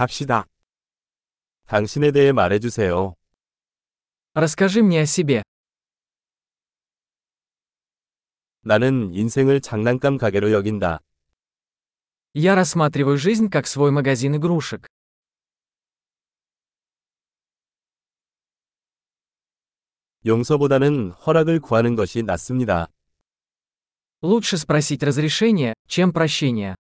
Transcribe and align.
갑시다. 0.00 0.45
당신에 1.67 2.11
대해 2.11 2.31
말해주세요. 2.31 3.15
Расскажи 4.33 4.81
мне 4.81 5.01
о 5.01 5.05
себе. 5.05 5.43
나는 8.61 9.13
인생을 9.13 9.59
장난감 9.61 10.17
가게로 10.17 10.51
여긴다. 10.51 10.99
Я 12.33 12.55
рассматриваю 12.55 13.17
жизнь 13.17 13.49
как 13.49 13.67
свой 13.67 13.91
магазин 13.91 14.35
игрушек. 14.35 14.87
용서보다는 20.25 21.11
허락을 21.11 21.59
구하는 21.59 21.95
것이 21.95 22.21
낫습니다. 22.23 22.87
Лучше 24.21 24.57
спросить 24.57 25.01
разрешение, 25.03 25.73
чем 25.87 26.13
прощение. 26.13 26.75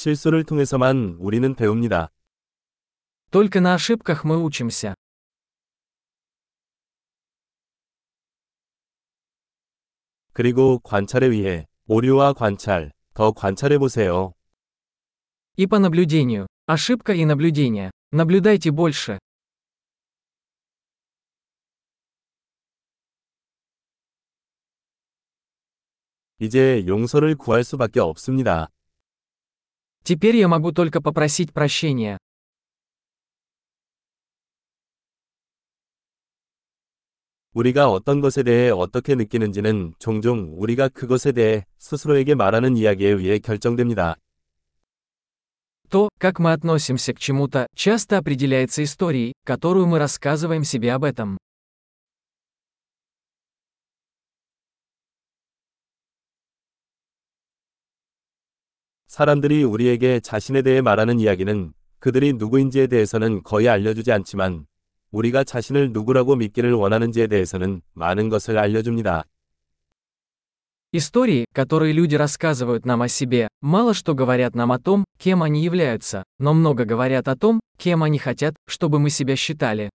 실수를 0.00 0.44
통해서만 0.44 1.16
우리는 1.18 1.54
배웁니다. 1.54 2.10
Только 3.30 3.60
на 3.60 3.74
ошибках 3.74 4.24
мы 4.24 4.42
учимся. 4.42 4.94
그리고 10.32 10.78
관찰에 10.80 11.26
의해 11.26 11.66
오류와 11.86 12.34
관찰, 12.34 12.92
더 13.14 13.32
관찰해 13.32 13.78
보세요. 13.78 14.34
И 15.56 15.66
по 15.66 15.78
наблюдению. 15.78 16.46
Ошибка 16.66 17.14
и 17.14 17.24
наблюдение. 17.24 17.90
Наблюдайте 18.12 18.70
больше. 18.70 19.18
이제 26.38 26.84
용서를 26.86 27.34
구할 27.34 27.64
수밖에 27.64 28.00
없습니다. 28.00 28.68
Теперь 30.04 30.36
я 30.36 30.46
могу 30.48 30.72
только 30.72 31.00
попросить 31.00 31.52
прощения. 31.52 32.18
우리가 37.54 37.90
어떤 37.90 38.20
것에 38.20 38.42
대해 38.42 38.70
어떻게 38.70 39.14
느끼는지는 39.14 39.94
종종 39.98 40.54
우리가 40.58 40.88
그것에 40.88 41.32
대해 41.32 41.64
스스로에게 41.78 42.34
말하는 42.34 42.76
이야기에 42.76 43.08
의해 43.08 43.38
결정됩니다. 43.38 44.16
То, 45.88 46.08
как 46.18 46.38
мы 46.38 46.52
относимся 46.52 47.14
к 47.14 47.18
чему-то, 47.18 47.66
часто 47.74 48.18
определяется 48.18 48.82
историей, 48.82 49.32
которую 49.44 49.86
мы 49.86 49.98
рассказываем 49.98 50.64
себе 50.64 50.92
об 50.92 51.04
этом. 51.04 51.38
사람들이 59.16 59.62
우리에게 59.64 60.20
자신에 60.20 60.62
대해 60.62 60.82
말하는 60.82 61.18
이야기는 61.20 61.72
그들이 62.00 62.34
누구인지에 62.34 62.86
대해서는 62.86 63.42
거의 63.42 63.68
알려주지 63.68 64.12
않지만 64.12 64.66
우리가 65.10 65.42
자신을 65.42 65.92
누구라고 65.92 66.36
믿기를 66.36 66.74
원하는지에 66.74 67.26
대해서는 67.26 67.80
많은 67.94 68.28
것을 68.28 68.58
알려줍니다. 68.58 69.24
Истории, 70.92 71.46
которые 71.52 71.92
люди 71.92 72.14
рассказывают 72.14 72.86
нам 72.86 73.02
о 73.02 73.08
себе, 73.08 73.48
мало 73.60 73.92
что 73.92 74.14
говорят 74.14 74.54
нам 74.54 74.70
о 74.70 74.78
том, 74.78 75.04
кем 75.18 75.42
они 75.42 75.62
являются, 75.62 76.22
но 76.38 76.54
много 76.54 76.84
говорят 76.84 77.28
о 77.28 77.36
том, 77.36 77.60
кем 77.76 78.02
они 78.02 78.18
хотят, 78.18 78.54
чтобы 78.66 78.98
мы 78.98 79.10
себя 79.10 79.34
считали. 79.36 79.90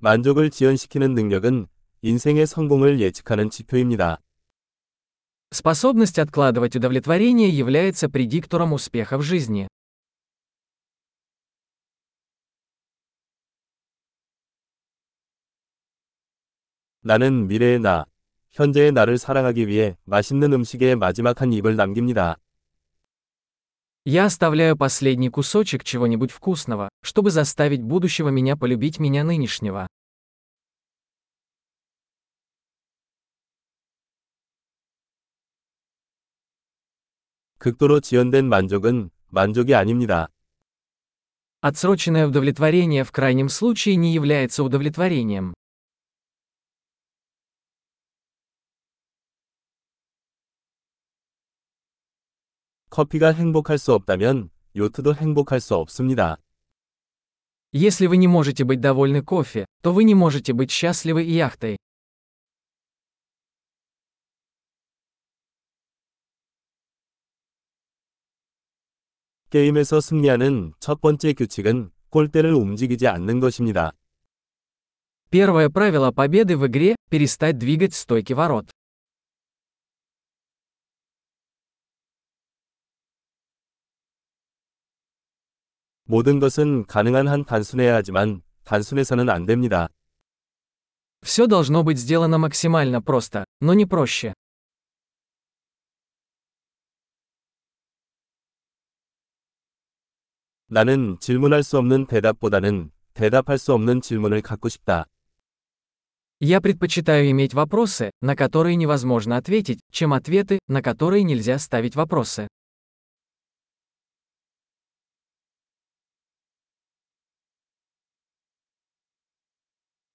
만족을 0.00 0.50
지연시키는 0.50 1.14
능력은 1.14 1.66
인생의 2.02 2.46
성공을 2.46 3.00
예측하는 3.00 3.50
지표입니다. 3.50 4.20
Способность 5.52 6.18
откладывать 6.18 6.76
удовлетворение 6.76 7.48
является 7.48 8.08
предиктором 8.08 8.72
успеха 8.72 9.16
в 9.16 9.22
жизни. 9.22 9.66
나는 17.00 17.46
미래의 17.46 17.78
나, 17.78 18.04
현재의 18.50 18.90
나를 18.90 19.16
사랑하기 19.16 19.68
위해 19.68 19.96
맛있는 20.04 20.52
음식에 20.52 20.96
마지막 20.96 21.40
한 21.40 21.52
입을 21.52 21.76
남깁니다. 21.76 22.36
Я 24.04 24.26
оставляю 24.26 24.76
последний 24.76 25.30
кусочек 25.30 25.82
чего-нибудь 25.82 26.30
вкусного, 26.30 26.88
чтобы 27.02 27.30
заставить 27.30 27.82
будущего 27.82 28.28
меня 28.28 28.56
полюбить 28.56 29.00
меня 29.00 29.24
нынешнего. 29.24 29.88
극도로 37.58 38.00
지연된 38.00 38.48
만족은 38.48 39.10
만족이 39.30 39.74
아닙니다. 39.74 40.28
Отсроченное 41.60 42.28
удовлетворение 42.28 43.02
в 43.02 43.10
крайнем 43.10 43.48
случае 43.48 43.96
не 43.96 44.12
является 44.14 44.62
удовлетворением. 44.62 45.52
커피가 52.90 53.32
행복할 53.32 53.78
수 53.78 53.92
없다면 53.92 54.50
요트도 54.76 55.14
행복할 55.14 55.60
수 55.60 55.74
없습니다. 55.76 56.38
Если 57.72 58.06
вы 58.06 58.16
не 58.16 58.26
можете 58.26 58.64
быть 58.64 58.80
довольны 58.80 59.22
кофе, 59.22 59.66
то 59.82 59.92
вы 59.92 60.04
не 60.04 60.14
можете 60.14 60.52
быть 60.52 60.70
счастливы 60.70 61.24
и 61.24 61.32
яхтой. 61.32 61.76
게임에서 69.50 70.00
승리하는 70.00 70.74
첫 70.80 71.00
번째 71.00 71.32
규칙은 71.32 71.90
골대를 72.10 72.52
움직이지 72.52 73.06
않는 73.06 73.40
것입니다. 73.40 73.92
Первое 75.30 75.68
правило 75.68 76.12
победы 76.12 76.56
в 76.56 76.66
игре – 76.66 77.10
перестать 77.10 77.58
двигать 77.58 77.94
стойки 77.94 78.32
ворот. 78.32 78.70
모든 86.10 86.38
것은 86.38 86.86
가능한 86.86 87.28
한 87.28 87.44
단순해야 87.44 87.94
하지만 87.94 88.42
단순해서는 88.64 89.28
안 89.28 89.46
됩니다. 89.46 89.88
Все 91.22 91.46
должно 91.46 91.82
быть 91.82 91.98
сделано 91.98 92.38
максимально 92.38 93.00
просто, 93.00 93.44
но 93.60 93.74
не 93.74 93.84
проще. 93.86 94.32
나는 100.68 101.16
질문할 101.20 101.62
수 101.62 101.78
없는 101.78 102.06
대답보다는 102.06 102.90
대답할 103.14 103.56
수 103.58 103.72
없는 103.72 104.00
질문을 104.00 104.42
갖고 104.42 104.68
싶다. 104.68 105.06
Я 106.38 106.60
предпочитаю 106.60 107.30
иметь 107.30 107.54
вопросы, 107.54 108.10
на 108.20 108.36
которые 108.36 108.76
невозможно 108.76 109.38
ответить, 109.38 109.80
чем 109.90 110.12
ответы, 110.12 110.58
на 110.68 110.82
которые 110.82 111.22
нельзя 111.22 111.58
ставить 111.58 111.96
вопросы. 111.96 112.46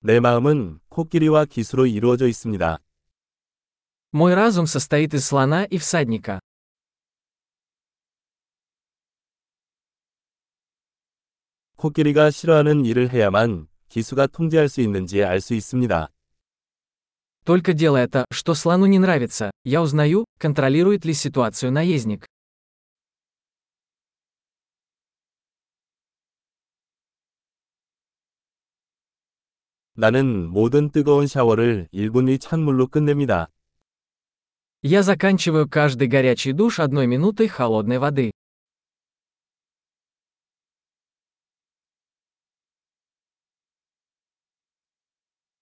내 0.05 0.19
마음은 0.19 0.79
코끼리와 0.89 1.45
기수로 1.45 1.85
이루어져 1.85 2.27
있습니다. 2.27 2.79
Мой 4.13 4.33
разум 4.33 4.65
состоит 4.65 5.13
из 5.13 5.25
слона 5.25 5.63
и 5.63 5.77
всадника. 5.77 6.39
코끼리가 11.77 12.29
싫어하는 12.29 12.85
일을 12.85 13.11
해야만 13.11 13.67
기수가 13.89 14.27
통제할 14.27 14.69
수 14.69 14.81
있는지 14.81 15.23
알 15.23 15.39
수 15.41 15.53
있습니다. 15.53 16.09
Только 17.43 17.73
делая 17.73 18.07
то, 18.07 18.25
что 18.31 18.53
слону 18.53 18.85
не 18.85 18.99
нравится, 18.99 19.49
я 19.63 19.81
узнаю, 19.81 20.25
контролирует 20.39 21.05
ли 21.05 21.13
ситуацию 21.13 21.71
наездник. 21.71 22.24
나는 29.95 30.47
모든 30.49 30.89
뜨거운 30.89 31.27
샤워를 31.27 31.87
1분이 31.93 32.39
찬물로 32.39 32.87
끝냅니다. 32.87 33.49
Я 34.83 35.03
заканчиваю 35.03 35.69
каждый 35.69 36.07
горячий 36.07 36.53
душ 36.53 36.79
одной 36.79 37.05
минутой 37.05 37.47
холодной 37.47 37.99
воды. 37.99 38.31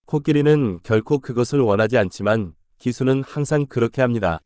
코끼리는 0.05 0.79
결코 0.83 1.19
그것을 1.19 1.59
원하지 1.59 1.97
않지만 1.97 2.55
기수는 2.79 3.23
항상 3.23 3.67
그렇게 3.67 4.01
합니다. 4.01 4.39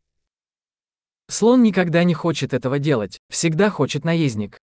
Слон 1.30 1.62
никогда 1.62 2.04
не 2.04 2.12
хочет 2.12 2.52
этого 2.52 2.78
делать, 2.78 3.18
всегда 3.30 3.70
хочет 3.70 4.04
наездник. 4.04 4.57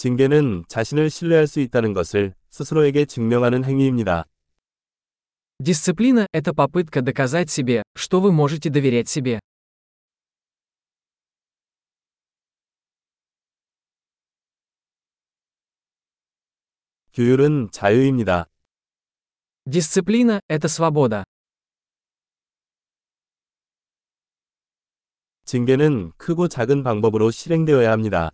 징계는 0.00 0.64
자신을 0.68 1.10
신뢰할 1.10 1.46
수 1.46 1.60
있다는 1.60 1.92
것을 1.92 2.34
스스로에게 2.50 3.06
증명하는 3.06 3.64
행위입니다. 3.64 4.26
Дисциплина – 5.58 6.32
это 6.32 6.52
попытка 6.52 7.00
доказать 7.00 7.50
себе, 7.50 7.82
что 7.94 8.20
вы 8.20 8.30
можете 8.30 8.68
доверять 8.68 9.08
себе. 9.08 9.40
규율은 17.14 17.70
자유입니다. 17.70 18.46
Дисциплина – 19.64 20.48
это 20.48 20.68
свобода. 20.68 21.24
징계는 25.46 26.12
크고 26.18 26.48
작은 26.48 26.82
방법으로 26.82 27.30
실행되어야 27.30 27.90
합니다. 27.90 28.32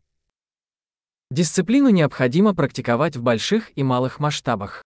Дисциплину 1.31 1.89
необходимо 1.89 2.55
практиковать 2.55 3.17
в 3.17 3.23
больших 3.23 3.73
и 3.75 3.83
малых 3.83 4.21
масштабах. 4.21 4.83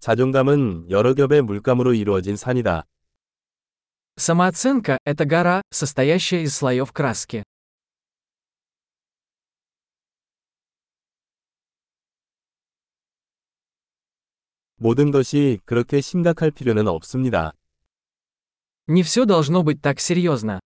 자존감은 0.00 0.90
여러 0.90 1.14
겹의 1.14 1.42
물감으로 1.42 1.94
이루어진 1.94 2.36
산이다. 2.36 2.84
Самооценка – 4.16 5.04
это 5.04 5.24
гора, 5.24 5.62
состоящая 5.70 6.42
из 6.42 6.54
слоев 6.54 6.92
краски. 6.92 7.42
모든 14.76 15.10
것이 15.10 15.60
그렇게 15.64 16.00
심각할 16.00 16.50
필요는 16.50 16.86
없습니다. 16.88 17.54
Не 18.88 19.02
все 19.02 19.24
должно 19.24 19.62
быть 19.62 19.80
так 19.80 19.98
серьезно. 19.98 20.60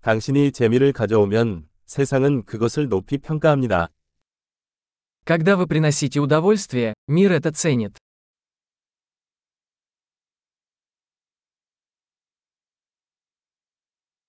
당신이 0.00 0.52
재미를 0.52 0.92
가져오면 0.92 1.68
세상은 1.84 2.44
그것을 2.44 2.88
높이 2.88 3.18
평가합니다. 3.18 3.88
Когда 5.24 5.56
вы 5.56 5.66
приносите 5.66 6.20
удовольствие, 6.20 6.94
мир 7.06 7.32
это 7.32 7.52
ценит. 7.52 7.98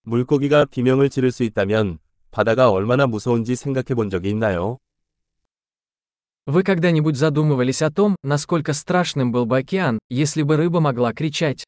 물고기가 0.02 0.66
비명을 0.66 1.10
지를 1.10 1.32
수 1.32 1.44
있다면 1.44 2.00
바다가 2.32 2.72
얼마나 2.72 3.08
무서운지 3.08 3.56
생각해 3.56 3.96
본 3.96 4.10
적이 4.10 4.32
있나요? 4.32 4.78
Вы 6.47 6.63
когда-нибудь 6.63 7.17
задумывались 7.17 7.81
о 7.81 7.91
том, 7.91 8.17
насколько 8.23 8.75
страшным 8.75 9.33
был 9.33 9.47
бы 9.47 9.59
океан, 9.59 9.99
если 10.11 10.43
бы 10.43 10.57
рыба 10.57 10.81
могла 10.81 11.15
кричать? 11.15 11.65